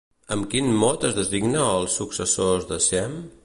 [0.35, 3.19] Amb quin mot es designa als successors de Sem?